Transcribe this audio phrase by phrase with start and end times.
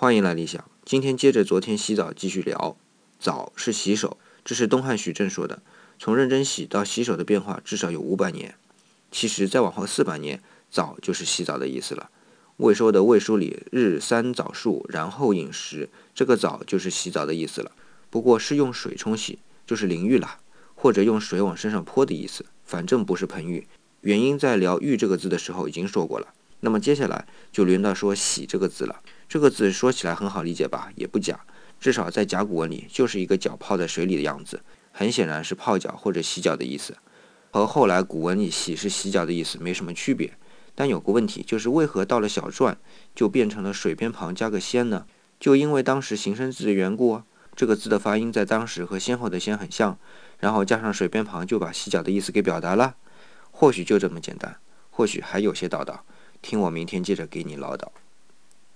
[0.00, 0.64] 欢迎来理想。
[0.82, 2.74] 今天接着昨天洗澡继续聊。
[3.18, 5.60] 澡是洗手，这是东汉许正说的。
[5.98, 8.54] 从认真洗到洗手的变化至少有五百年。
[9.12, 12.08] 其实再往后四百年，澡就是洗澡的意思了。
[12.56, 17.70] 魏说的《魏书》里“日三早漱，然后饮食”，这个澡就是洗澡的意思了。
[18.08, 20.38] 不过是用水冲洗，就是淋浴了，
[20.74, 23.68] 或者用水往身上泼的意思，反正不是盆浴。
[24.00, 26.28] 原因在聊“浴”这个字的时候已经说过了。
[26.60, 29.02] 那么接下来就轮到说“洗”这个字了。
[29.30, 30.90] 这个字说起来很好理解吧？
[30.96, 31.38] 也不假，
[31.78, 36.96] 至少在甲骨文里就是一个脚泡在水里的样子，很显然是泡脚或者洗脚的意思，
[37.52, 40.36] 和后来古文里“洗”是洗脚的意思没什么区别。
[40.74, 42.74] 但有个问题，就是为何到了小篆
[43.14, 45.06] 就变成了水边旁加个先呢？
[45.38, 47.24] 就因为当时形声字的缘故啊。
[47.54, 49.96] 这个字的发音在当时和先后的先很像，
[50.40, 52.96] 然后加上水边旁，就把洗脚的意思给表达了。
[53.52, 54.56] 或许就这么简单，
[54.90, 56.04] 或许还有些道道。
[56.42, 57.86] 听我明天接着给你唠叨。